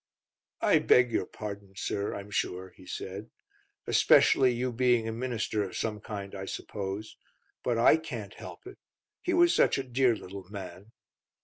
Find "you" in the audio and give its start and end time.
4.51-4.71